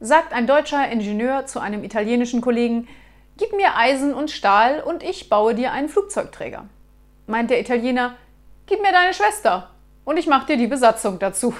[0.00, 2.88] sagt ein deutscher Ingenieur zu einem italienischen Kollegen,
[3.36, 6.64] Gib mir Eisen und Stahl und ich baue dir einen Flugzeugträger.
[7.28, 8.16] Meint der Italiener,
[8.66, 9.70] Gib mir deine Schwester
[10.04, 11.54] und ich mache dir die Besatzung dazu.